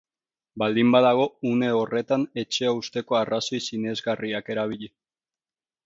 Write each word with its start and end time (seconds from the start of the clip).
Baldin 0.61 0.93
badago, 0.95 1.27
une 1.49 1.69
horretan 1.81 2.25
etxea 2.45 2.73
uzteko 2.79 3.21
arrazoi 3.21 3.63
sinesgarriak 3.69 4.55
erabili. 4.57 4.95